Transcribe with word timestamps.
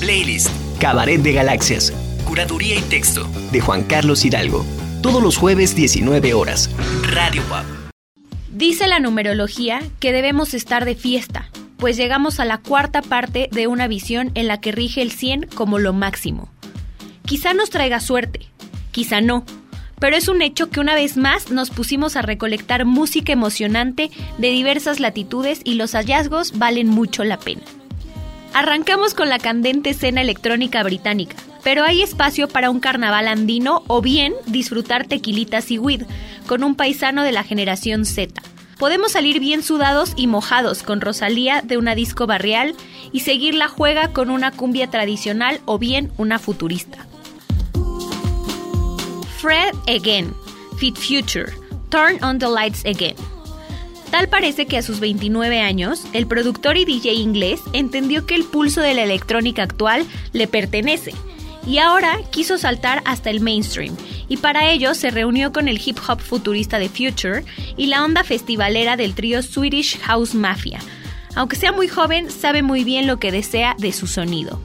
Playlist. 0.00 0.48
Cabaret 0.80 1.20
de 1.20 1.34
Galaxias. 1.34 1.92
Curaduría 2.24 2.74
y 2.74 2.80
texto. 2.80 3.28
De 3.52 3.60
Juan 3.60 3.84
Carlos 3.84 4.24
Hidalgo. 4.24 4.64
Todos 5.02 5.22
los 5.22 5.36
jueves 5.36 5.76
19 5.76 6.32
horas. 6.32 6.70
Radio 7.02 7.42
WAP. 7.50 7.66
Dice 8.50 8.88
la 8.88 8.98
numerología 8.98 9.82
que 10.00 10.12
debemos 10.12 10.54
estar 10.54 10.86
de 10.86 10.94
fiesta, 10.94 11.50
pues 11.76 11.98
llegamos 11.98 12.40
a 12.40 12.46
la 12.46 12.58
cuarta 12.58 13.02
parte 13.02 13.50
de 13.52 13.66
una 13.66 13.88
visión 13.88 14.32
en 14.34 14.48
la 14.48 14.60
que 14.60 14.72
rige 14.72 15.02
el 15.02 15.12
100 15.12 15.48
como 15.54 15.78
lo 15.78 15.92
máximo. 15.92 16.50
Quizá 17.26 17.52
nos 17.52 17.68
traiga 17.68 18.00
suerte, 18.00 18.46
quizá 18.92 19.20
no, 19.20 19.44
pero 19.98 20.16
es 20.16 20.28
un 20.28 20.40
hecho 20.42 20.70
que 20.70 20.80
una 20.80 20.94
vez 20.94 21.16
más 21.16 21.50
nos 21.50 21.70
pusimos 21.70 22.16
a 22.16 22.22
recolectar 22.22 22.86
música 22.86 23.32
emocionante 23.32 24.10
de 24.38 24.50
diversas 24.50 24.98
latitudes 24.98 25.60
y 25.62 25.74
los 25.74 25.92
hallazgos 25.92 26.58
valen 26.58 26.88
mucho 26.88 27.22
la 27.22 27.38
pena. 27.38 27.62
Arrancamos 28.52 29.14
con 29.14 29.28
la 29.28 29.38
candente 29.38 29.90
escena 29.90 30.20
electrónica 30.20 30.82
británica, 30.82 31.36
pero 31.62 31.84
hay 31.84 32.02
espacio 32.02 32.48
para 32.48 32.70
un 32.70 32.80
carnaval 32.80 33.28
andino 33.28 33.84
o 33.86 34.02
bien 34.02 34.34
disfrutar 34.46 35.06
tequilitas 35.06 35.70
y 35.70 35.78
weed 35.78 36.02
con 36.46 36.64
un 36.64 36.74
paisano 36.74 37.22
de 37.22 37.32
la 37.32 37.44
generación 37.44 38.04
Z. 38.04 38.42
Podemos 38.78 39.12
salir 39.12 39.38
bien 39.38 39.62
sudados 39.62 40.14
y 40.16 40.26
mojados 40.26 40.82
con 40.82 41.00
Rosalía 41.00 41.62
de 41.62 41.76
una 41.76 41.94
disco 41.94 42.26
barrial 42.26 42.74
y 43.12 43.20
seguir 43.20 43.54
la 43.54 43.68
juega 43.68 44.12
con 44.12 44.30
una 44.30 44.50
cumbia 44.50 44.90
tradicional 44.90 45.60
o 45.66 45.78
bien 45.78 46.10
una 46.16 46.38
futurista. 46.38 47.06
Fred 49.38 49.74
Again, 49.86 50.34
Fit 50.78 50.96
Future, 50.96 51.52
Turn 51.90 52.22
on 52.24 52.38
the 52.38 52.48
Lights 52.48 52.84
Again. 52.84 53.16
Tal 54.10 54.28
parece 54.28 54.66
que 54.66 54.76
a 54.76 54.82
sus 54.82 55.00
29 55.00 55.60
años, 55.60 56.04
el 56.12 56.26
productor 56.26 56.76
y 56.76 56.84
DJ 56.84 57.14
inglés 57.14 57.60
entendió 57.72 58.26
que 58.26 58.34
el 58.34 58.44
pulso 58.44 58.80
de 58.80 58.94
la 58.94 59.04
electrónica 59.04 59.62
actual 59.62 60.04
le 60.32 60.48
pertenece 60.48 61.12
y 61.66 61.78
ahora 61.78 62.18
quiso 62.30 62.58
saltar 62.58 63.02
hasta 63.04 63.30
el 63.30 63.40
mainstream 63.40 63.94
y 64.28 64.38
para 64.38 64.70
ello 64.70 64.94
se 64.94 65.10
reunió 65.10 65.52
con 65.52 65.68
el 65.68 65.80
hip 65.84 65.98
hop 66.08 66.20
futurista 66.20 66.78
de 66.78 66.88
Future 66.88 67.44
y 67.76 67.86
la 67.86 68.04
onda 68.04 68.24
festivalera 68.24 68.96
del 68.96 69.14
trío 69.14 69.42
Swedish 69.42 69.98
House 70.00 70.34
Mafia. 70.34 70.80
Aunque 71.34 71.56
sea 71.56 71.72
muy 71.72 71.86
joven, 71.86 72.30
sabe 72.30 72.62
muy 72.62 72.82
bien 72.84 73.06
lo 73.06 73.18
que 73.18 73.30
desea 73.30 73.76
de 73.78 73.92
su 73.92 74.06
sonido. 74.06 74.60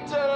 victory. 0.00 0.29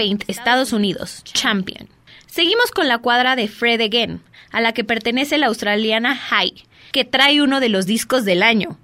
Estados 0.00 0.72
Unidos, 0.72 1.22
Champion. 1.24 1.88
Seguimos 2.26 2.70
con 2.70 2.88
la 2.88 2.98
cuadra 2.98 3.36
de 3.36 3.48
Fred 3.48 3.80
Again, 3.82 4.22
a 4.50 4.60
la 4.60 4.72
que 4.72 4.82
pertenece 4.82 5.36
la 5.36 5.48
australiana 5.48 6.16
High, 6.16 6.64
que 6.92 7.04
trae 7.04 7.42
uno 7.42 7.60
de 7.60 7.68
los 7.68 7.86
discos 7.86 8.24
del 8.24 8.42
año. 8.42 8.78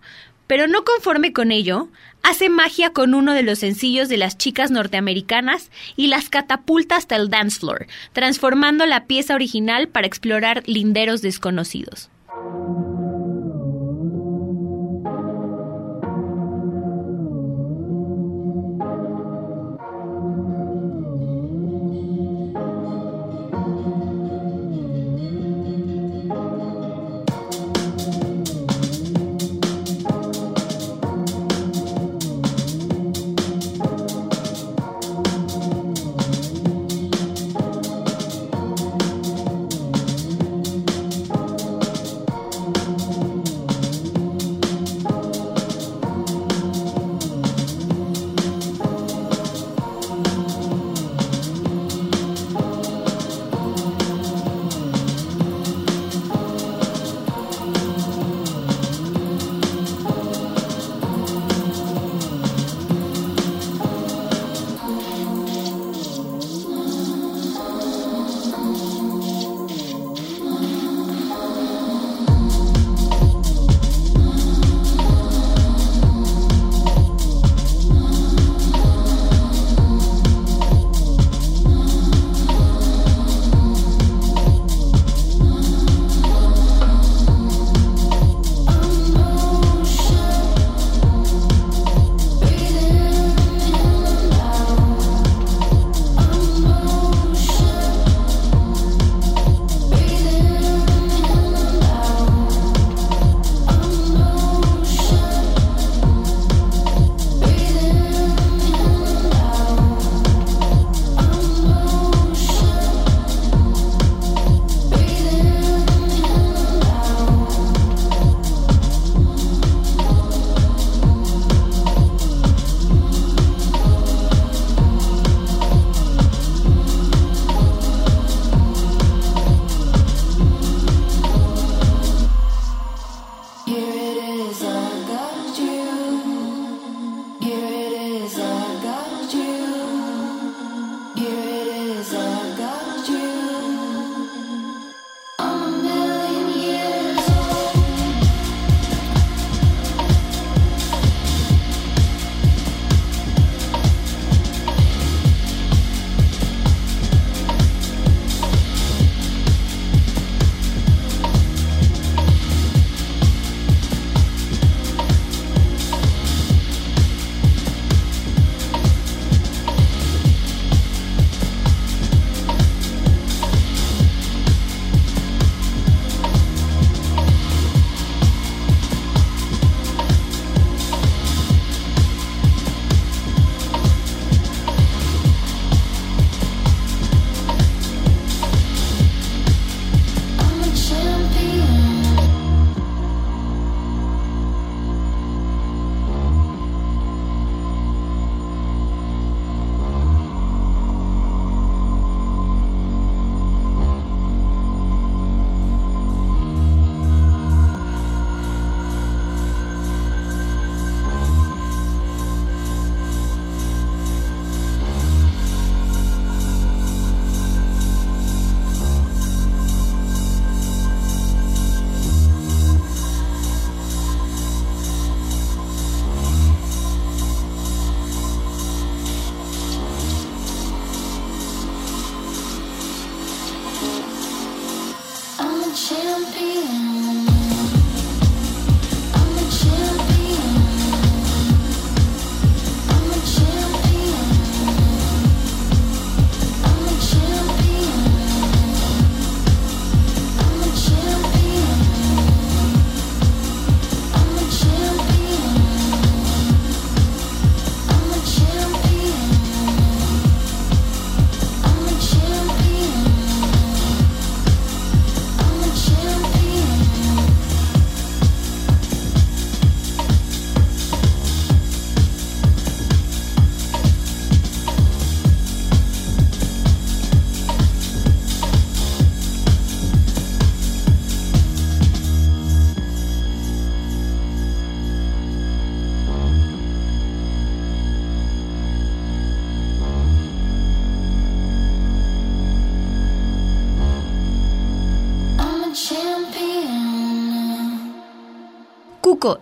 Pero 0.46 0.66
no 0.66 0.84
conforme 0.84 1.32
con 1.32 1.52
ello, 1.52 1.88
hace 2.22 2.50
magia 2.50 2.90
con 2.90 3.14
uno 3.14 3.32
de 3.32 3.42
los 3.42 3.60
sencillos 3.60 4.08
de 4.08 4.18
las 4.18 4.36
chicas 4.36 4.70
norteamericanas 4.70 5.70
y 5.96 6.08
las 6.08 6.28
catapulta 6.28 6.96
hasta 6.96 7.16
el 7.16 7.30
dance 7.30 7.60
floor, 7.60 7.86
transformando 8.12 8.84
la 8.84 9.06
pieza 9.06 9.34
original 9.34 9.88
para 9.88 10.06
explorar 10.06 10.62
linderos 10.66 11.22
desconocidos. 11.22 12.10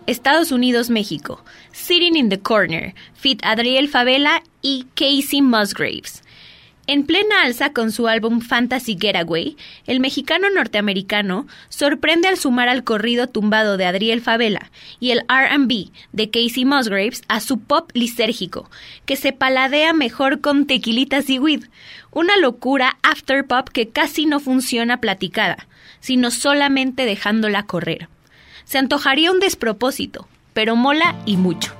Estados 0.07 0.51
Unidos, 0.51 0.89
México. 0.89 1.43
Sitting 1.71 2.15
in 2.15 2.29
the 2.29 2.39
Corner, 2.39 2.93
Fit 3.13 3.39
Adriel 3.43 3.89
Favela 3.89 4.43
y 4.61 4.85
Casey 4.95 5.41
Musgraves. 5.41 6.23
En 6.87 7.07
plena 7.07 7.41
alza 7.43 7.73
con 7.73 7.91
su 7.91 8.07
álbum 8.07 8.41
Fantasy 8.41 8.95
Getaway, 8.99 9.57
el 9.87 9.99
mexicano 9.99 10.51
norteamericano 10.51 11.47
sorprende 11.69 12.27
al 12.27 12.37
sumar 12.37 12.69
al 12.69 12.83
corrido 12.83 13.25
tumbado 13.25 13.77
de 13.77 13.87
Adriel 13.87 14.21
Favela 14.21 14.69
y 14.99 15.09
el 15.09 15.21
RB 15.21 15.89
de 16.11 16.29
Casey 16.29 16.63
Musgraves 16.63 17.23
a 17.27 17.39
su 17.39 17.59
pop 17.59 17.89
lisérgico, 17.95 18.69
que 19.05 19.15
se 19.15 19.33
paladea 19.33 19.93
mejor 19.93 20.41
con 20.41 20.67
tequilitas 20.67 21.27
y 21.31 21.39
weed, 21.39 21.63
una 22.11 22.37
locura 22.37 22.99
after 23.01 23.47
pop 23.47 23.67
que 23.69 23.89
casi 23.89 24.27
no 24.27 24.39
funciona 24.39 25.01
platicada, 25.01 25.67
sino 26.01 26.29
solamente 26.29 27.05
dejándola 27.05 27.63
correr. 27.63 28.09
Se 28.65 28.77
antojaría 28.77 29.31
un 29.31 29.39
despropósito, 29.39 30.27
pero 30.53 30.75
mola 30.75 31.15
y 31.25 31.37
mucho. 31.37 31.73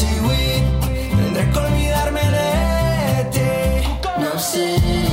Tendré 0.00 1.50
que 1.50 1.58
olvidarme 1.58 2.20
de 2.20 3.24
ti. 3.32 3.40
No 4.20 4.38
sé. 4.38 5.07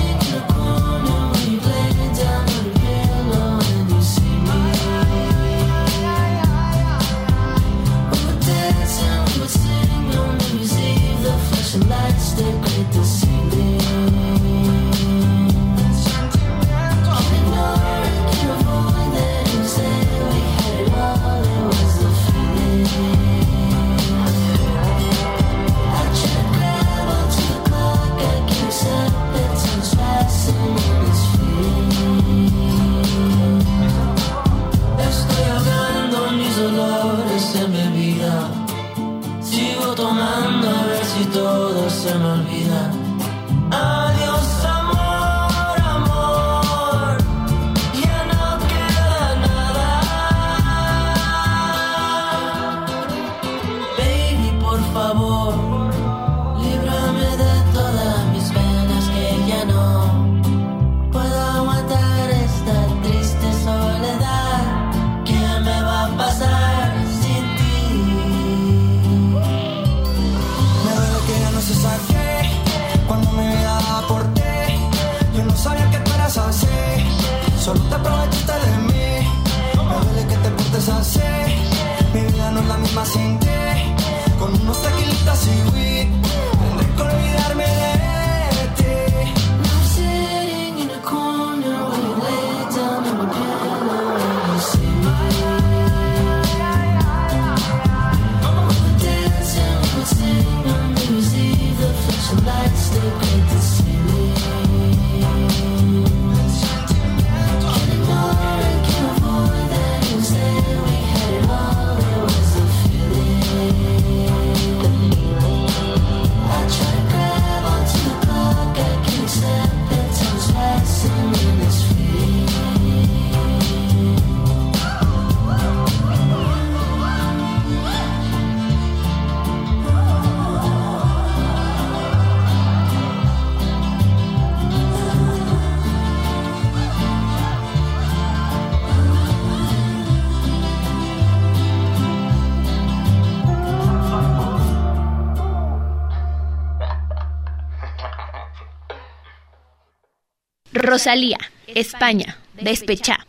Rosalía, 150.86 151.40
España, 151.68 152.38
Despechá. 152.62 153.26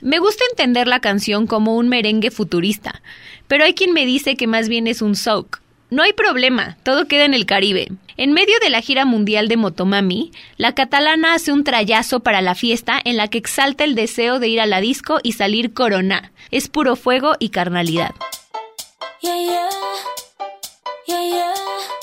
Me 0.00 0.18
gusta 0.18 0.44
entender 0.50 0.88
la 0.88 1.00
canción 1.00 1.46
como 1.46 1.76
un 1.76 1.88
merengue 1.88 2.30
futurista, 2.30 3.02
pero 3.46 3.64
hay 3.64 3.74
quien 3.74 3.92
me 3.92 4.06
dice 4.06 4.36
que 4.36 4.46
más 4.46 4.68
bien 4.68 4.86
es 4.86 5.02
un 5.02 5.14
soak. 5.14 5.60
No 5.90 6.02
hay 6.02 6.12
problema, 6.12 6.78
todo 6.84 7.06
queda 7.06 7.24
en 7.24 7.34
el 7.34 7.44
Caribe. 7.44 7.88
En 8.16 8.32
medio 8.32 8.54
de 8.60 8.70
la 8.70 8.80
gira 8.80 9.04
mundial 9.04 9.48
de 9.48 9.56
Motomami, 9.56 10.32
la 10.56 10.74
catalana 10.74 11.34
hace 11.34 11.52
un 11.52 11.64
trayazo 11.64 12.20
para 12.20 12.40
la 12.40 12.54
fiesta 12.54 13.00
en 13.04 13.16
la 13.16 13.28
que 13.28 13.38
exalta 13.38 13.84
el 13.84 13.94
deseo 13.94 14.38
de 14.38 14.48
ir 14.48 14.60
a 14.60 14.66
la 14.66 14.80
disco 14.80 15.18
y 15.22 15.32
salir 15.32 15.74
corona. 15.74 16.32
Es 16.50 16.68
puro 16.68 16.96
fuego 16.96 17.34
y 17.38 17.50
carnalidad. 17.50 18.14
Relatin 21.02 22.01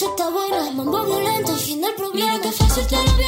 noche 0.00 0.06
está 0.06 0.30
buena, 0.30 0.70
mambo 0.70 1.04
violento, 1.04 1.54
fin 1.56 1.80
del 1.80 1.94
problema. 1.94 2.38
Mira 2.38 2.40
que 2.40 3.19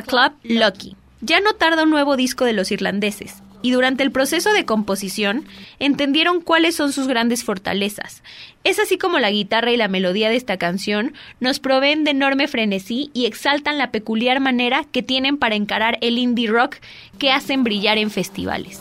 Club 0.00 0.32
Lucky. 0.44 0.96
Ya 1.20 1.40
no 1.40 1.52
tarda 1.52 1.82
un 1.82 1.90
nuevo 1.90 2.16
disco 2.16 2.46
de 2.46 2.54
los 2.54 2.72
irlandeses, 2.72 3.42
y 3.60 3.70
durante 3.70 4.02
el 4.02 4.10
proceso 4.10 4.52
de 4.52 4.64
composición 4.64 5.44
entendieron 5.78 6.40
cuáles 6.40 6.74
son 6.74 6.92
sus 6.92 7.06
grandes 7.06 7.44
fortalezas. 7.44 8.22
Es 8.64 8.78
así 8.78 8.98
como 8.98 9.18
la 9.18 9.30
guitarra 9.30 9.70
y 9.70 9.76
la 9.76 9.88
melodía 9.88 10.28
de 10.28 10.36
esta 10.36 10.56
canción 10.56 11.12
nos 11.40 11.60
proveen 11.60 12.04
de 12.04 12.12
enorme 12.12 12.48
frenesí 12.48 13.10
y 13.12 13.26
exaltan 13.26 13.78
la 13.78 13.90
peculiar 13.90 14.40
manera 14.40 14.84
que 14.90 15.02
tienen 15.02 15.36
para 15.36 15.54
encarar 15.54 15.98
el 16.00 16.18
indie 16.18 16.48
rock 16.48 16.76
que 17.18 17.30
hacen 17.30 17.62
brillar 17.62 17.98
en 17.98 18.10
festivales. 18.10 18.80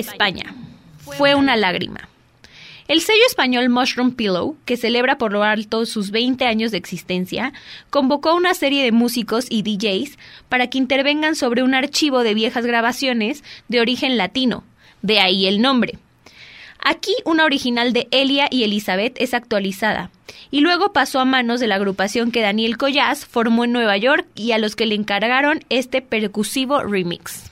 España. 0.00 0.54
Fue 0.98 1.34
una 1.34 1.56
lágrima. 1.56 2.08
El 2.88 3.02
sello 3.02 3.20
español 3.26 3.68
Mushroom 3.68 4.12
Pillow, 4.12 4.56
que 4.64 4.78
celebra 4.78 5.18
por 5.18 5.30
lo 5.30 5.42
alto 5.42 5.84
sus 5.84 6.10
20 6.10 6.46
años 6.46 6.70
de 6.70 6.78
existencia, 6.78 7.52
convocó 7.90 8.30
a 8.30 8.34
una 8.34 8.54
serie 8.54 8.82
de 8.82 8.92
músicos 8.92 9.44
y 9.50 9.62
DJs 9.62 10.16
para 10.48 10.70
que 10.70 10.78
intervengan 10.78 11.34
sobre 11.34 11.62
un 11.62 11.74
archivo 11.74 12.22
de 12.22 12.32
viejas 12.32 12.64
grabaciones 12.64 13.44
de 13.68 13.82
origen 13.82 14.16
latino, 14.16 14.64
de 15.02 15.20
ahí 15.20 15.46
el 15.46 15.60
nombre. 15.60 15.98
Aquí 16.82 17.14
una 17.26 17.44
original 17.44 17.92
de 17.92 18.08
Elia 18.10 18.48
y 18.50 18.62
Elizabeth 18.62 19.20
es 19.20 19.34
actualizada, 19.34 20.10
y 20.50 20.60
luego 20.60 20.94
pasó 20.94 21.20
a 21.20 21.26
manos 21.26 21.60
de 21.60 21.66
la 21.66 21.74
agrupación 21.74 22.30
que 22.30 22.40
Daniel 22.40 22.78
Collaz 22.78 23.26
formó 23.26 23.64
en 23.64 23.72
Nueva 23.72 23.98
York 23.98 24.26
y 24.34 24.52
a 24.52 24.58
los 24.58 24.76
que 24.76 24.86
le 24.86 24.94
encargaron 24.94 25.62
este 25.68 26.00
percusivo 26.00 26.82
remix. 26.82 27.47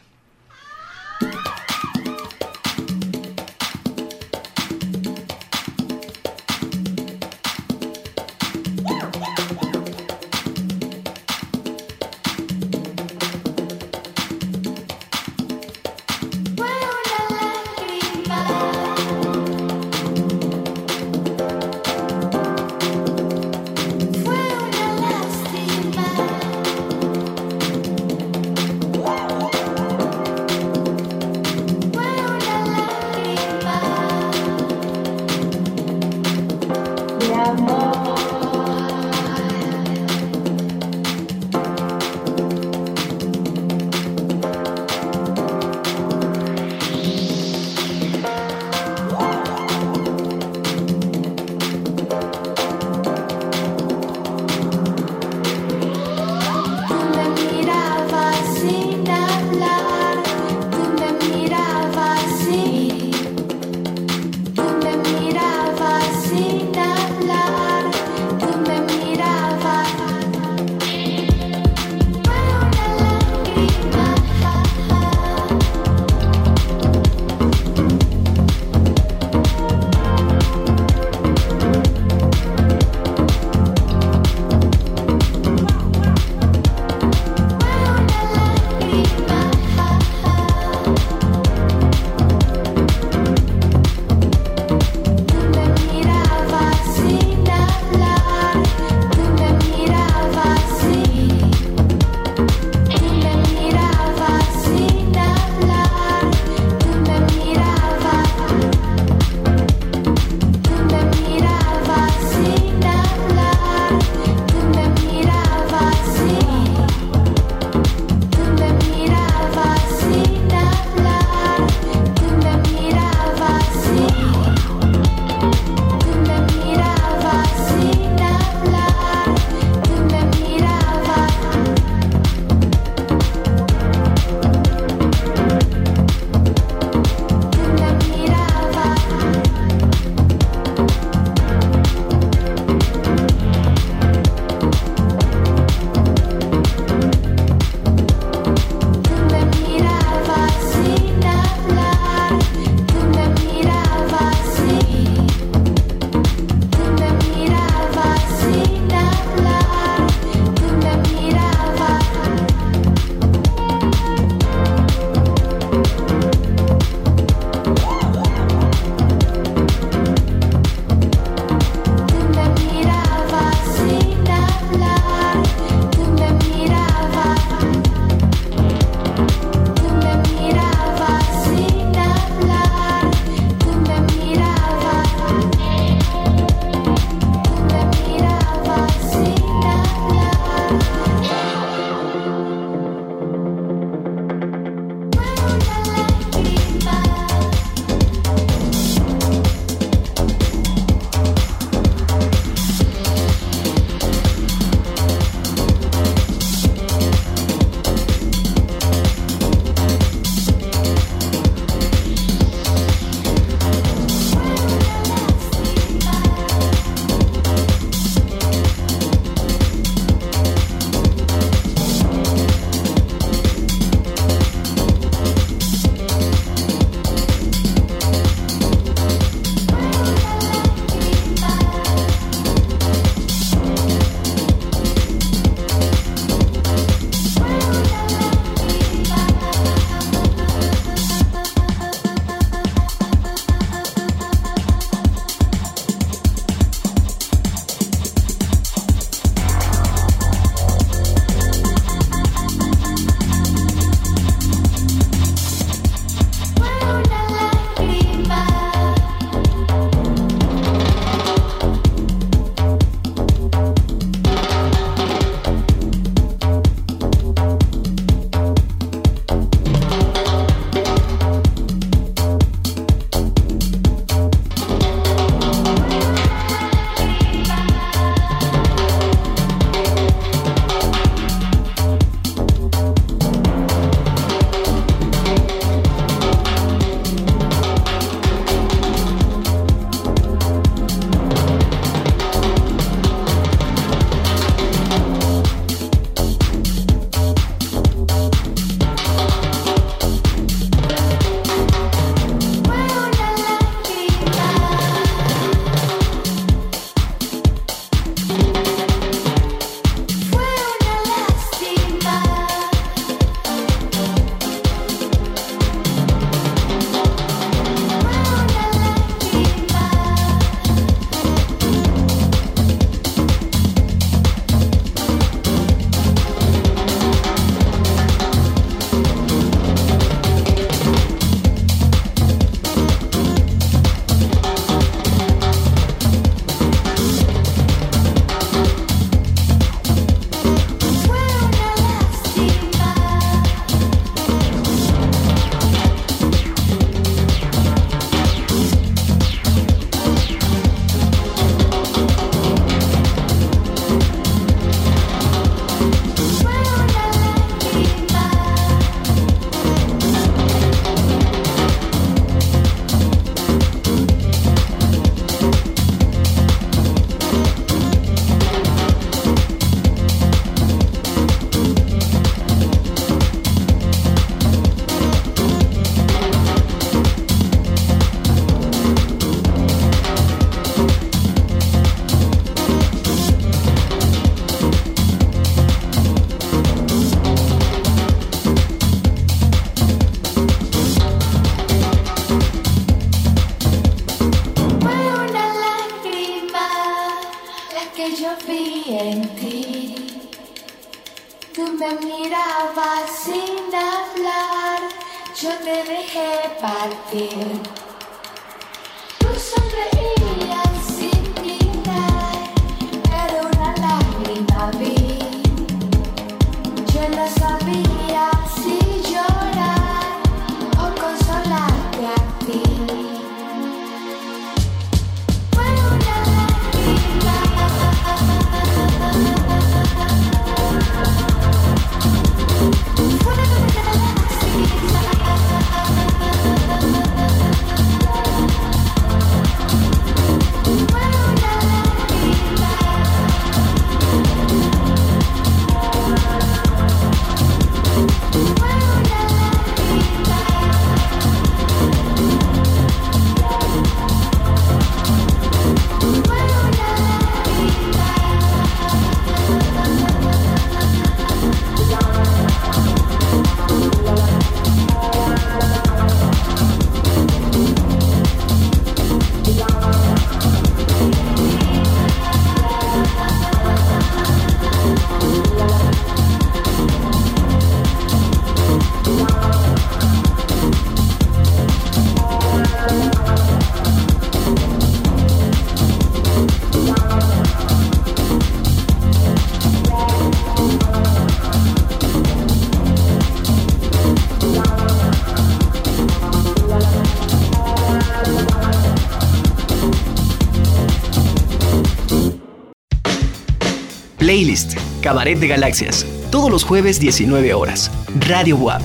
Cabaret 505.07 505.39
de 505.39 505.47
Galaxias. 505.47 506.05
Todos 506.33 506.51
los 506.51 506.65
jueves 506.65 506.99
19 506.99 507.55
horas. 507.55 507.93
Radio 508.27 508.57
WAP. 508.57 508.83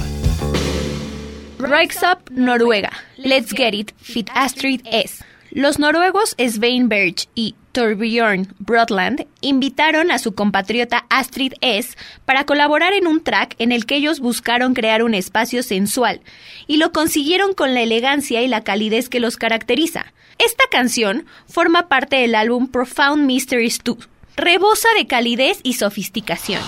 Rise 1.58 2.06
Up, 2.06 2.30
Noruega. 2.30 2.92
Let's 3.18 3.52
Get 3.52 3.74
It, 3.74 3.92
Fit 3.98 4.30
Astrid 4.36 4.82
S. 4.86 5.26
Los 5.50 5.80
noruegos 5.80 6.36
Svein 6.38 6.90
Berg 6.90 7.16
y 7.34 7.56
Torbjörn 7.72 8.54
Brotland 8.60 9.26
invitaron 9.42 10.12
a 10.12 10.20
su 10.20 10.36
compatriota 10.36 11.08
Astrid 11.10 11.54
S 11.62 11.98
para 12.24 12.46
colaborar 12.46 12.94
en 12.94 13.08
un 13.08 13.24
track 13.24 13.56
en 13.58 13.72
el 13.72 13.88
que 13.88 13.96
ellos 13.96 14.20
buscaron 14.20 14.76
crear 14.76 15.02
un 15.02 15.16
espacio 15.16 15.64
sensual 15.64 16.22
y 16.68 16.78
lo 16.78 16.92
consiguieron 16.92 17.56
con 17.56 17.74
la 17.74 17.82
elegancia 17.82 18.44
y 18.44 18.48
la 18.48 18.64
calidez 18.64 19.10
que 19.10 19.20
los 19.20 19.38
caracteriza. 19.38 20.14
Esta 20.38 20.66
canción 20.70 21.26
forma 21.48 21.88
parte 21.88 22.18
del 22.18 22.36
álbum 22.36 22.68
Profound 22.68 23.26
Mysteries 23.26 23.80
2. 23.84 24.11
Rebosa 24.36 24.88
de 24.98 25.08
calidez 25.08 25.60
y 25.64 25.74
sofisticación. 25.74 26.62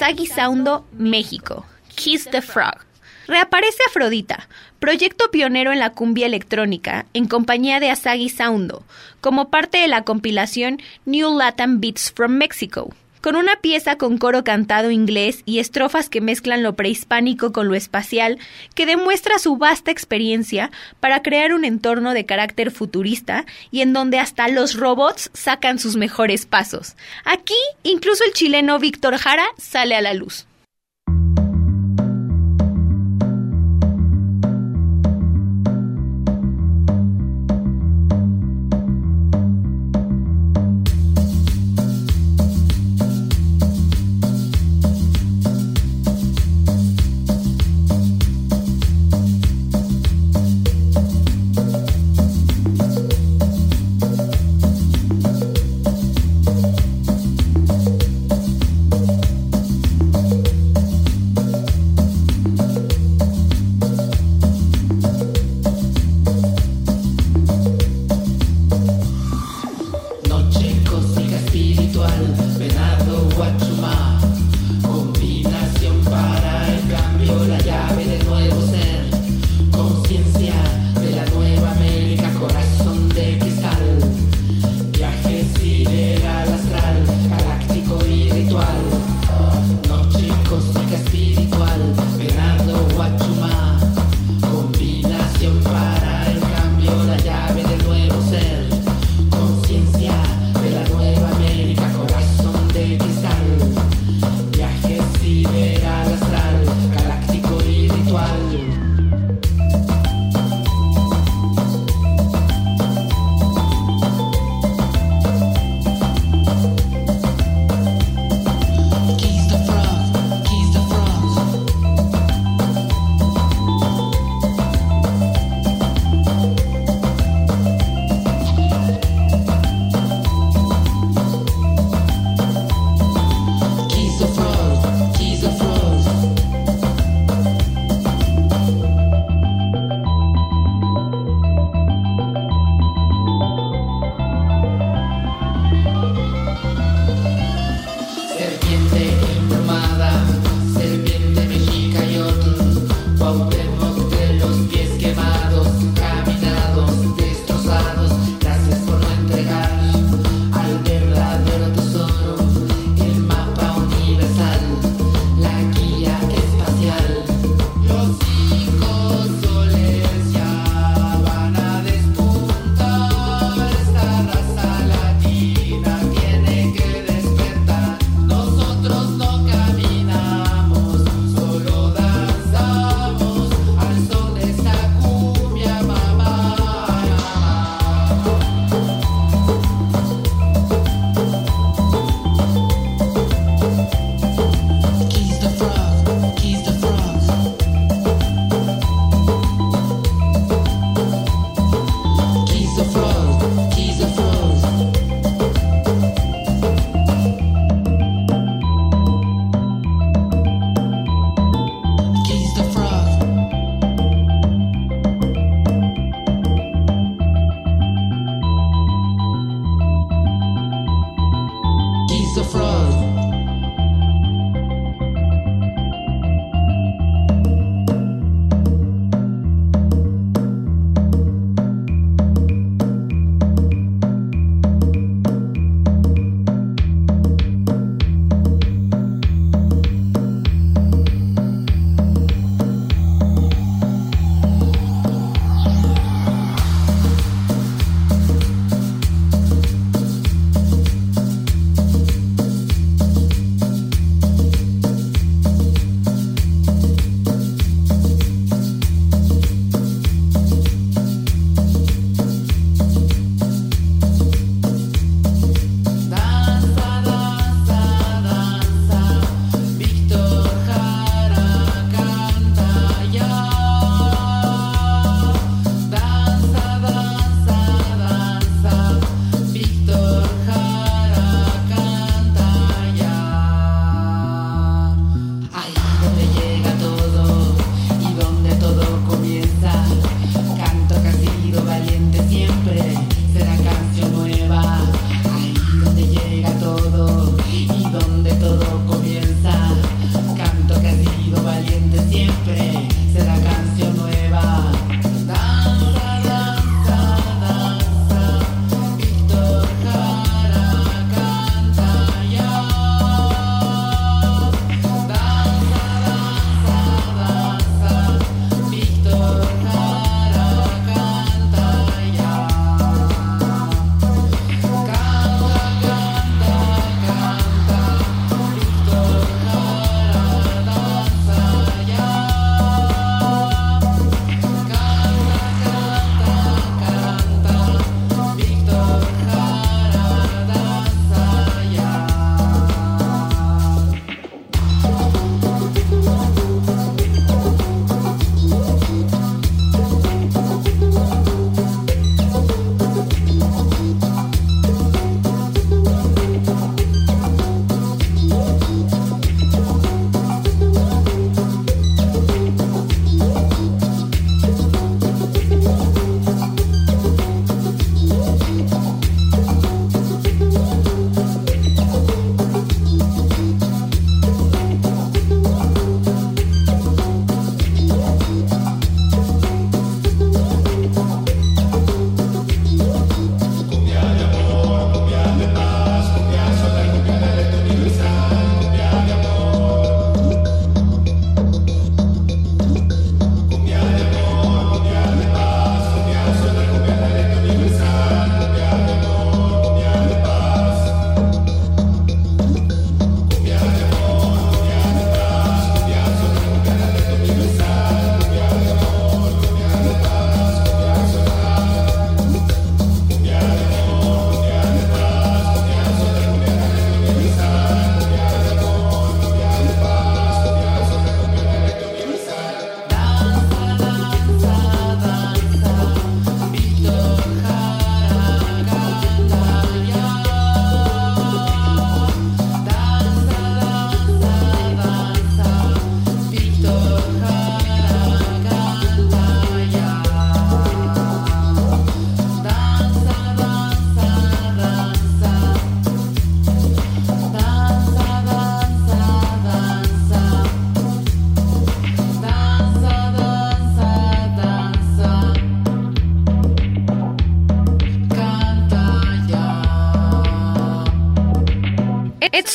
Asagi 0.00 0.24
Saundo, 0.24 0.86
México. 0.92 1.66
Kiss 1.94 2.24
the 2.24 2.40
Frog. 2.40 2.86
Reaparece 3.26 3.82
Afrodita, 3.86 4.48
proyecto 4.78 5.30
pionero 5.30 5.72
en 5.72 5.78
la 5.78 5.90
cumbia 5.90 6.24
electrónica, 6.24 7.04
en 7.12 7.26
compañía 7.26 7.80
de 7.80 7.90
Asagi 7.90 8.30
Saundo, 8.30 8.82
como 9.20 9.50
parte 9.50 9.76
de 9.76 9.88
la 9.88 10.04
compilación 10.04 10.80
New 11.04 11.36
Latin 11.36 11.82
Beats 11.82 12.10
from 12.12 12.32
Mexico. 12.32 12.94
Con 13.20 13.36
una 13.36 13.56
pieza 13.56 13.96
con 13.96 14.16
coro 14.16 14.44
cantado 14.44 14.90
inglés 14.90 15.42
y 15.44 15.58
estrofas 15.58 16.08
que 16.08 16.22
mezclan 16.22 16.62
lo 16.62 16.74
prehispánico 16.74 17.52
con 17.52 17.68
lo 17.68 17.74
espacial, 17.74 18.38
que 18.74 18.86
demuestra 18.86 19.38
su 19.38 19.58
vasta 19.58 19.90
experiencia 19.90 20.70
para 21.00 21.20
crear 21.22 21.52
un 21.52 21.66
entorno 21.66 22.14
de 22.14 22.24
carácter 22.24 22.70
futurista 22.70 23.44
y 23.70 23.82
en 23.82 23.92
donde 23.92 24.18
hasta 24.18 24.48
los 24.48 24.74
robots 24.74 25.30
sacan 25.34 25.78
sus 25.78 25.96
mejores 25.96 26.46
pasos. 26.46 26.96
Aquí, 27.24 27.58
incluso 27.82 28.24
el 28.24 28.32
chileno 28.32 28.78
Víctor 28.78 29.18
Jara 29.18 29.44
sale 29.58 29.96
a 29.96 30.00
la 30.00 30.14
luz. 30.14 30.46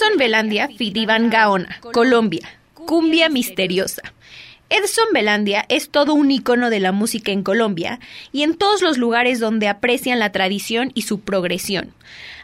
Edson 0.05 0.19
Belandia, 0.19 0.67
fit 0.67 0.95
Iván 0.95 1.31
Gaona, 1.31 1.79
Colombia. 1.91 2.47
Cumbia 2.75 3.27
misteriosa. 3.27 4.03
Edson 4.69 5.07
Belandia 5.13 5.65
es 5.67 5.89
todo 5.89 6.13
un 6.13 6.29
icono 6.29 6.69
de 6.69 6.79
la 6.79 6.91
música 6.91 7.31
en 7.31 7.41
Colombia 7.41 7.99
y 8.31 8.43
en 8.43 8.55
todos 8.55 8.83
los 8.83 8.99
lugares 8.99 9.39
donde 9.39 9.67
aprecian 9.67 10.19
la 10.19 10.31
tradición 10.31 10.91
y 10.93 11.03
su 11.03 11.21
progresión. 11.21 11.91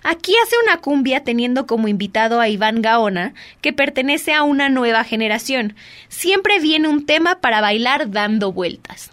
Aquí 0.01 0.34
hace 0.43 0.55
una 0.64 0.78
cumbia 0.78 1.24
teniendo 1.24 1.68
como 1.68 1.88
invitado 1.88 2.39
a 2.39 2.49
Iván 2.49 2.82
Gaona, 2.82 3.36
que 3.62 3.74
pertenece 3.74 4.34
a 4.34 4.41
una 4.41 4.70
nueva 4.70 5.03
generación. 5.03 5.76
Siempre 6.09 6.59
viene 6.59 6.88
un 6.88 7.05
tema 7.05 7.41
para 7.41 7.62
bailar 7.62 8.09
dando 8.09 8.51
vueltas. 8.51 9.12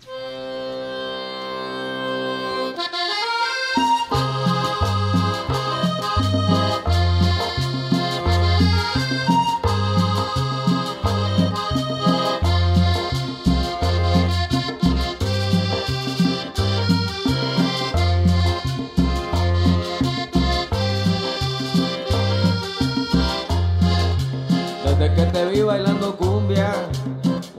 Que 25.19 25.25
te 25.33 25.47
vi 25.47 25.63
bailando 25.63 26.17
cumbia, 26.17 26.73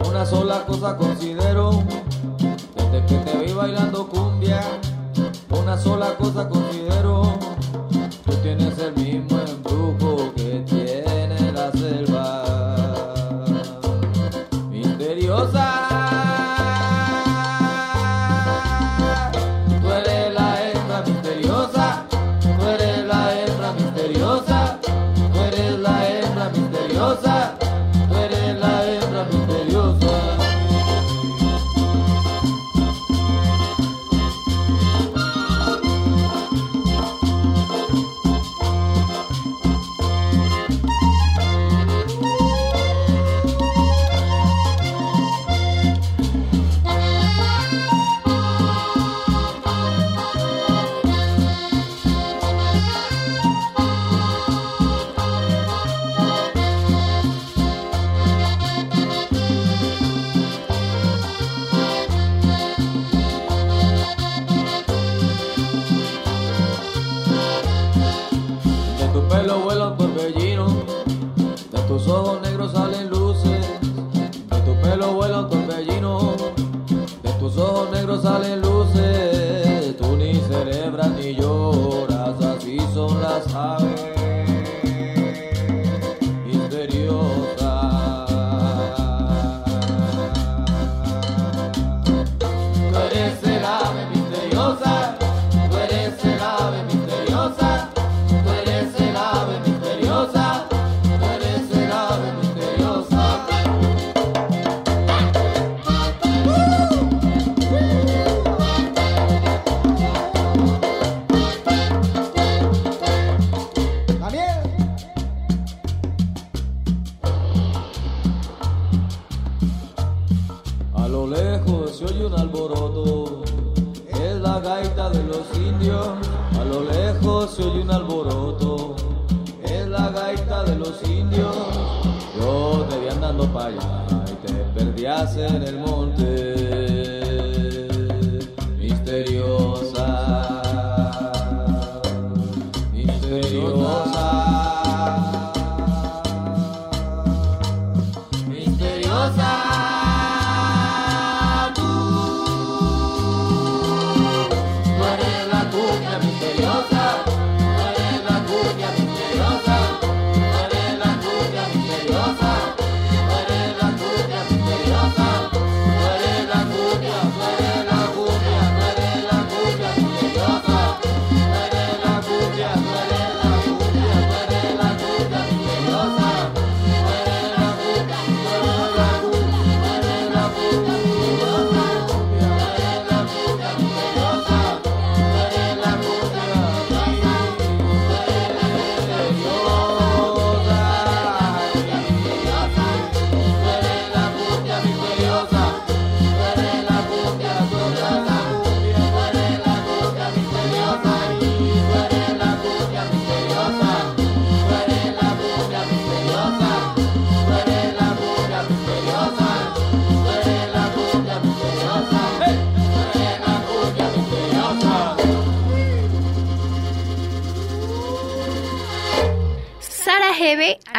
una 0.08 0.26
sola 0.26 0.66
cosa 0.66 0.96
considero. 0.96 1.84
Desde 2.78 3.06
que 3.06 3.18
te 3.18 3.38
vi 3.38 3.52
bailando 3.52 4.08
cumbia, 4.08 4.62
una 5.50 5.78
sola 5.78 6.16
cosa 6.16 6.48
considero. 6.48 7.29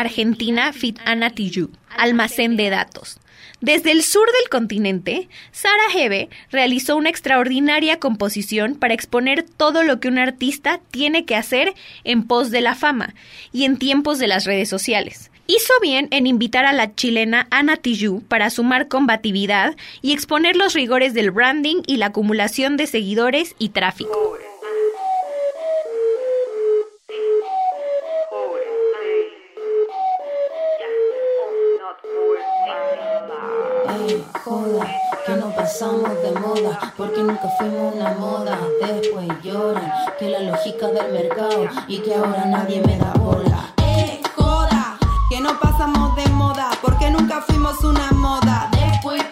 Argentina, 0.01 0.72
Fit 0.72 0.98
Ana 1.05 1.30
Tijoux, 1.30 1.70
almacén 1.96 2.57
de 2.57 2.70
datos. 2.70 3.18
Desde 3.61 3.90
el 3.90 4.03
sur 4.03 4.26
del 4.26 4.48
continente, 4.48 5.28
Sara 5.53 5.94
Hebe 5.94 6.30
realizó 6.51 6.96
una 6.96 7.11
extraordinaria 7.11 7.98
composición 7.98 8.74
para 8.74 8.94
exponer 8.94 9.42
todo 9.42 9.82
lo 9.82 10.01
que 10.01 10.09
un 10.09 10.18
artista 10.18 10.80
tiene 10.90 11.26
que 11.26 11.36
hacer 11.36 11.74
en 12.05 12.26
pos 12.26 12.51
de 12.51 12.62
la 12.62 12.74
fama 12.74 13.14
y 13.53 13.64
en 13.64 13.76
tiempos 13.76 14.18
de 14.18 14.28
las 14.28 14.46
redes 14.46 14.70
sociales. 14.70 15.30
Hizo 15.46 15.74
bien 15.82 16.09
en 16.11 16.26
invitar 16.26 16.64
a 16.64 16.72
la 16.72 16.94
chilena 16.94 17.48
Ana 17.51 17.76
Tijoux 17.76 18.22
para 18.28 18.51
sumar 18.51 18.88
combatividad 18.88 19.76
y 20.01 20.12
exponer 20.12 20.57
los 20.57 20.72
rigores 20.72 21.12
del 21.12 21.30
branding 21.30 21.82
y 21.86 21.96
la 21.96 22.07
acumulación 22.07 22.76
de 22.76 22.86
seguidores 22.86 23.57
y 23.59 23.70
tráfico. 23.70 24.38
Pasamos 35.70 36.11
de 36.22 36.32
moda, 36.40 36.78
porque 36.96 37.22
nunca 37.22 37.48
fuimos 37.57 37.94
una 37.94 38.11
moda. 38.14 38.59
Después 38.80 39.28
lloran 39.42 39.92
que 40.18 40.28
la 40.28 40.40
lógica 40.40 40.88
del 40.88 41.12
mercado 41.12 41.68
y 41.86 41.98
que 41.98 42.14
ahora 42.14 42.44
nadie 42.44 42.82
me 42.84 42.96
da 42.96 43.12
bola. 43.12 43.72
Eh, 43.76 44.20
joda, 44.36 44.98
que 45.30 45.40
no 45.40 45.59
pasamos 45.61 46.16
de 46.16 46.28
moda, 46.30 46.70
porque 46.82 47.11
nunca 47.11 47.40
fuimos 47.42 47.82
una 47.84 48.11
moda. 48.12 48.68
Después 48.72 49.22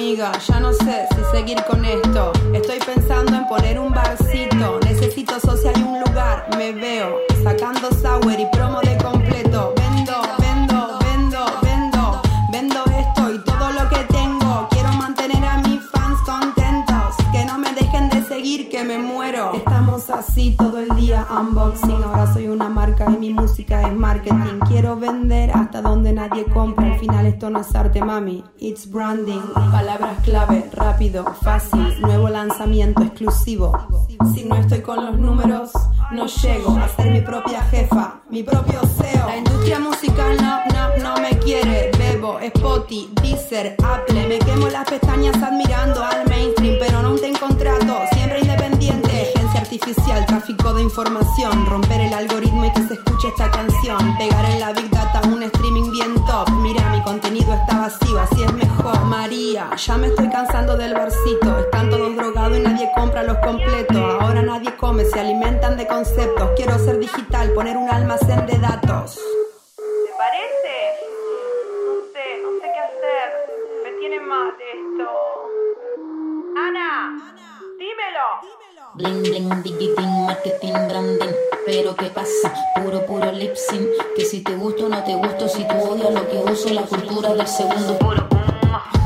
Ya 0.00 0.58
no 0.60 0.72
sé 0.72 1.06
si 1.14 1.36
seguir 1.36 1.62
con 1.68 1.84
esto. 1.84 2.32
Estoy 2.54 2.78
pensando 2.78 3.36
en 3.36 3.46
poner 3.46 3.78
un 3.78 3.92
barcito. 3.92 4.80
Necesito 4.82 5.38
social 5.38 5.74
y 5.76 5.82
un 5.82 6.00
lugar. 6.00 6.48
Me 6.56 6.72
veo 6.72 7.18
sacando 7.44 7.90
sour 7.92 8.40
y 8.40 8.46
promo 8.46 8.80
de 8.80 8.96
completo. 8.96 9.74
Vendo, 9.76 10.22
vendo, 10.38 10.98
vendo, 11.00 11.44
vendo. 11.60 12.22
Vendo 12.50 12.82
esto 12.86 13.30
y 13.30 13.38
todo 13.44 13.72
lo 13.72 13.90
que 13.90 14.02
tengo. 14.04 14.68
Quiero 14.70 14.90
mantener 14.94 15.44
a 15.44 15.58
mis 15.58 15.82
fans 15.90 16.18
contentos. 16.24 17.14
Que 17.30 17.44
no 17.44 17.58
me 17.58 17.70
dejen 17.74 18.08
de 18.08 18.22
seguir, 18.22 18.70
que 18.70 18.82
me 18.82 18.96
muero. 18.96 19.52
Estamos 19.52 20.08
así 20.08 20.56
todo 20.56 20.78
el 20.78 20.88
día 20.96 21.26
unboxing. 21.30 22.02
Ahora 22.02 22.32
soy 22.32 22.48
una 22.48 22.70
marca 22.70 23.04
y 23.06 23.18
mi 23.18 23.34
música 23.34 23.82
es 23.86 23.94
marketing. 23.94 24.60
Quiero 24.66 24.96
vender 24.96 25.49
nadie 26.20 26.44
compra. 26.44 26.84
Al 26.92 26.98
final 26.98 27.26
esto 27.26 27.48
no 27.48 27.60
es 27.60 27.74
arte, 27.74 28.02
mami. 28.04 28.44
It's 28.58 28.88
branding. 28.88 29.40
Palabras 29.54 30.18
clave, 30.22 30.68
rápido, 30.72 31.24
fácil. 31.42 31.98
Nuevo 32.00 32.28
lanzamiento 32.28 33.02
exclusivo. 33.02 33.72
Si 34.34 34.44
no 34.44 34.56
estoy 34.56 34.82
con 34.82 35.04
los 35.04 35.18
números, 35.18 35.70
no 36.12 36.26
llego 36.26 36.76
a 36.76 36.88
ser 36.88 37.10
mi 37.10 37.22
propia 37.22 37.62
jefa, 37.62 38.20
mi 38.28 38.42
propio 38.42 38.80
CEO. 38.98 39.26
La 39.26 39.36
industria 39.38 39.78
musical 39.78 40.36
no, 40.36 40.58
no, 40.74 41.02
no 41.02 41.20
me 41.22 41.38
quiere. 41.38 41.90
Bebo, 41.96 42.38
Spotify, 42.38 43.08
Deezer, 43.22 43.76
Apple. 43.82 44.26
Me 44.28 44.38
quemo 44.38 44.68
las 44.68 44.86
pestañas 44.88 45.42
admirando 45.42 46.04
al 46.04 46.28
mainstream, 46.28 46.76
pero 46.78 47.00
no 47.00 47.14
te 47.14 47.32
contrato. 47.32 47.96
Siempre 48.12 48.40
independiente. 48.40 49.39
Artificial, 49.72 50.26
tráfico 50.26 50.74
de 50.74 50.82
información. 50.82 51.64
Romper 51.64 52.00
el 52.00 52.12
algoritmo 52.12 52.64
y 52.64 52.72
que 52.72 52.82
se 52.82 52.94
escuche 52.94 53.28
esta 53.28 53.48
canción. 53.52 54.18
Pegar 54.18 54.44
en 54.46 54.58
la 54.58 54.72
big 54.72 54.90
data 54.90 55.20
un 55.28 55.44
streaming 55.44 55.92
bien 55.92 56.12
top. 56.26 56.50
Mira, 56.60 56.90
mi 56.90 57.00
contenido 57.02 57.54
está 57.54 57.78
vacío, 57.78 58.18
así 58.18 58.42
es 58.42 58.52
mejor. 58.52 59.00
María, 59.04 59.70
ya 59.76 59.96
me 59.96 60.08
estoy 60.08 60.28
cansando 60.28 60.76
del 60.76 60.92
barcito. 60.92 61.56
Están 61.60 61.88
todos 61.88 62.16
drogados 62.16 62.58
y 62.58 62.62
nadie 62.62 62.90
compra 62.96 63.22
los 63.22 63.36
completos. 63.38 64.16
Ahora 64.20 64.42
nadie 64.42 64.74
come, 64.76 65.04
se 65.04 65.20
alimentan 65.20 65.76
de 65.76 65.86
conceptos. 65.86 66.50
Quiero 66.56 66.76
ser 66.76 66.98
digital, 66.98 67.52
poner 67.52 67.76
un 67.76 67.88
almacén 67.88 68.46
de 68.46 68.58
datos. 68.58 69.20
¿Te 69.76 70.12
parece? 70.18 70.74
No 71.86 71.94
sé, 72.12 72.42
no 72.42 72.50
sé 72.60 72.72
qué 72.74 72.80
hacer. 72.80 73.28
Me 73.84 73.92
tiene 74.00 74.18
mal 74.18 74.48
esto. 74.48 75.08
Ana, 76.58 77.22
dímelo. 77.78 78.59
Bling 78.92 79.22
bling, 79.22 79.62
digiting, 79.62 80.26
marketing, 80.26 80.72
branding. 80.88 81.30
Pero 81.64 81.94
qué 81.94 82.06
pasa, 82.06 82.52
puro 82.74 83.06
puro 83.06 83.30
lip 83.30 83.54
sync. 83.54 83.86
Que 84.16 84.24
si 84.24 84.42
te 84.42 84.56
gusta 84.56 84.86
o 84.86 84.88
no 84.88 85.04
te 85.04 85.14
gusta, 85.14 85.48
si 85.48 85.62
tú 85.62 85.74
odias 85.88 86.12
lo 86.12 86.28
que 86.28 86.38
uso, 86.50 86.70
la 86.70 86.82
cultura 86.82 87.32
del 87.34 87.46
segundo 87.46 87.96
puro. 87.98 88.28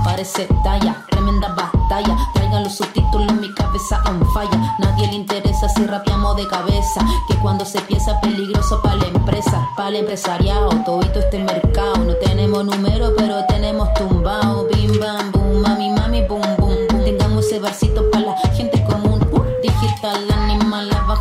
Parece 0.02 0.48
talla, 0.64 1.04
tremenda 1.10 1.48
batalla. 1.48 2.16
Traigan 2.32 2.64
los 2.64 2.76
subtítulos, 2.76 3.30
mi 3.34 3.52
cabeza 3.52 4.02
on 4.08 4.24
falla. 4.32 4.74
Nadie 4.78 5.06
le 5.08 5.16
interesa 5.16 5.68
si 5.68 5.84
rapeamos 5.84 6.36
de 6.36 6.46
cabeza. 6.46 7.04
Que 7.28 7.34
cuando 7.36 7.66
se 7.66 7.78
piensa 7.82 8.18
peligroso 8.22 8.80
para 8.80 8.96
la 8.96 9.08
empresa, 9.08 9.68
para 9.76 9.90
el 9.90 9.96
empresariado, 9.96 10.70
todito 10.86 11.18
este 11.18 11.40
mercado. 11.40 11.98
No 11.98 12.14
tenemos 12.14 12.64
número, 12.64 13.14
pero 13.16 13.44
tenemos 13.48 13.92
tumbao. 13.94 14.66
Bim 14.72 14.98
bam 14.98 15.30
boom, 15.30 15.60
mami 15.60 15.90
mami 15.90 16.22
boom 16.22 16.56
boom 16.56 16.63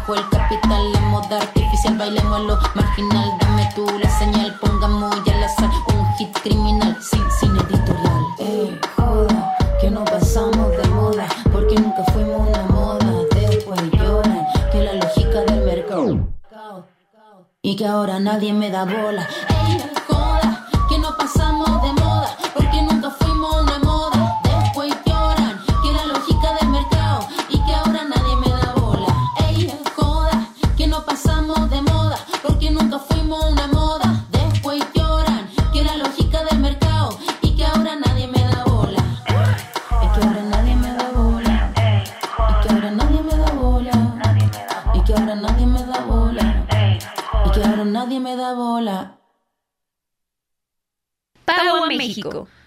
abajo 0.03 0.15
el 0.15 0.29
capital. 0.29 0.95
En 0.95 1.07
moda 1.09 1.37
artificial, 1.37 1.97
bailemos 1.97 2.41
lo 2.41 2.59
marginal. 2.75 3.37
Dame 3.39 3.69
tú 3.75 3.85
la 3.99 4.09
señal, 4.09 4.57
pongamos 4.59 5.15
ya 5.25 5.35
al 5.35 5.43
azar. 5.43 5.69
Un 5.93 6.13
hit 6.15 6.37
criminal, 6.41 6.97
sin, 7.01 7.23
sin 7.39 7.51
editorial. 7.51 8.25
Eh, 8.39 8.79
joda, 8.95 9.55
que 9.79 9.89
no 9.89 10.03
pasamos 10.05 10.71
de 10.71 10.87
moda. 10.89 11.27
Porque 11.51 11.75
nunca 11.75 12.03
fuimos 12.11 12.47
una 12.47 12.63
moda. 12.63 13.05
Después 13.31 13.81
lloran, 13.91 14.45
que 14.71 14.83
la 14.83 14.93
lógica 14.93 15.41
del 15.41 15.63
mercado. 15.63 16.27
Y 17.61 17.77
que 17.77 17.87
ahora 17.87 18.19
nadie 18.19 18.53
me 18.53 18.69
da 18.69 18.83
bola. 18.83 19.27
Ey, 19.67 19.81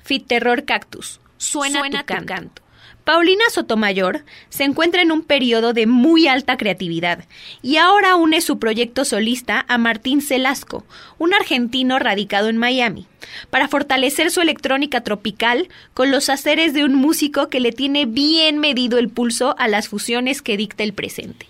México. 0.07 0.25
Fit 0.25 0.27
Terror 0.27 0.65
Cactus. 0.65 1.21
Suena, 1.39 1.83
tu, 1.91 2.05
canto. 2.27 2.63
Paulina 3.07 3.45
Sotomayor 3.53 4.25
se 4.49 4.65
encuentra 4.65 5.01
en 5.01 5.13
un 5.13 5.23
periodo 5.23 5.73
de 5.73 5.87
muy 5.87 6.27
alta 6.27 6.57
creatividad 6.57 7.25
y 7.63 7.77
ahora 7.77 8.17
une 8.17 8.41
su 8.41 8.59
proyecto 8.59 9.05
solista 9.05 9.65
a 9.69 9.79
Martín 9.79 10.21
Celasco, 10.21 10.85
un 11.17 11.33
argentino 11.33 12.01
radicado 12.01 12.49
en 12.49 12.57
Miami, 12.57 13.07
para 13.49 13.69
fortalecer 13.69 14.33
su 14.33 14.41
electrónica 14.41 15.03
tropical 15.03 15.69
con 15.95 16.11
los 16.11 16.29
haceres 16.29 16.75
de 16.75 16.85
un 16.85 16.97
músico 16.97 17.49
que 17.49 17.61
le 17.61 17.71
tiene 17.71 18.07
bien 18.07 18.59
medido 18.59 18.99
el 18.99 19.09
pulso 19.09 19.55
a 19.57 19.69
las 19.69 19.89
fusiones 19.89 20.43
que 20.43 20.57
dicta 20.57 20.83
el 20.83 20.93
presente. 20.93 21.47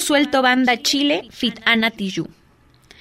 Suelto 0.00 0.42
Banda 0.42 0.80
Chile, 0.82 1.28
Fit 1.30 1.60
Ana 1.64 1.90
Tijoux. 1.90 2.28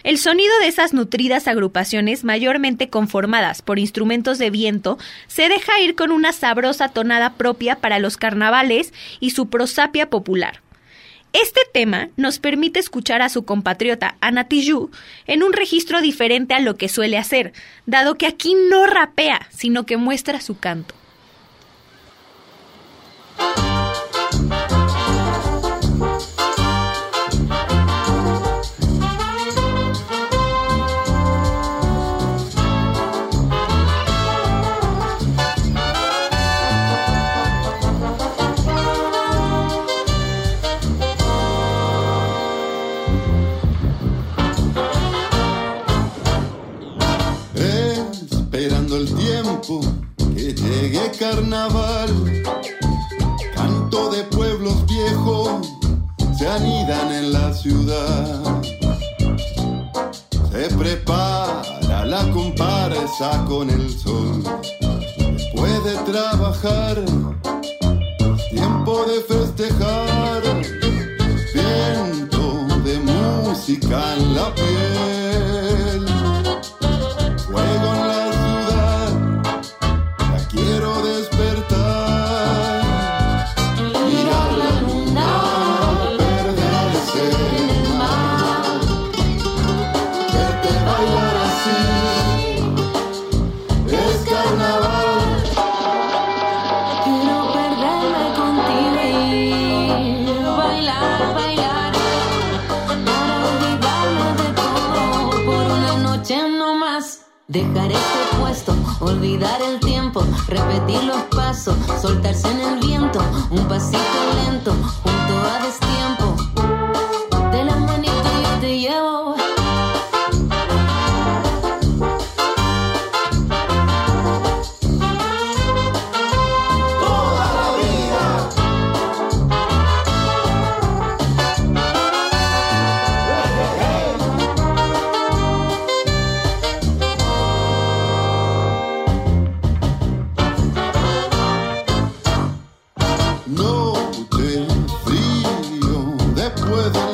El 0.04 0.18
sonido 0.18 0.54
de 0.62 0.68
esas 0.68 0.93
nutridas 0.93 1.48
agrupaciones, 1.48 2.24
mayormente 2.24 2.89
conformadas 2.89 3.62
por 3.62 3.80
instrumentos 3.80 4.38
de 4.38 4.50
viento, 4.50 4.98
se 5.28 5.50
deja 5.50 5.82
ir 5.82 5.95
con 5.95 6.12
una 6.12 6.32
sabrosa 6.32 6.89
tonada 6.89 7.34
propia 7.34 7.76
para 7.78 8.00
los 8.00 8.16
carnavales 8.16 8.93
y 9.20 9.32
su 9.32 9.50
prosapia 9.50 10.10
popular. 10.10 10.62
Este 11.34 11.62
tema 11.74 12.10
nos 12.16 12.39
permite 12.39 12.80
escuchar 12.80 13.22
a 13.22 13.30
su 13.30 13.43
compatriota 13.43 14.16
Ana 14.22 14.45
Tijoux 14.45 14.89
en 15.26 15.43
un 15.43 15.54
registro 15.54 16.02
diferente 16.02 16.54
a 16.54 16.62
lo 16.62 16.78
que 16.78 16.89
suele 16.89 17.18
hacer, 17.18 17.54
dado 17.86 18.16
que 18.16 18.28
aquí 18.28 18.56
no 18.70 18.88
rapea, 18.88 19.48
sino 19.50 19.86
que 19.86 19.98
muestra 19.98 20.39
su 20.39 20.58
canto. 20.58 20.95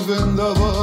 vendavai 0.07 0.82